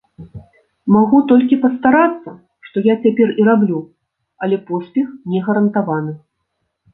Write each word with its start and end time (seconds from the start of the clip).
Магу 0.93 1.17
толькі 1.31 1.59
пастарацца, 1.65 2.31
што 2.67 2.77
я 2.87 2.95
цяпер 3.03 3.27
і 3.43 3.45
раблю, 3.51 3.79
але 4.47 4.57
поспех 4.71 5.07
не 5.35 5.39
гарантаваны. 5.51 6.13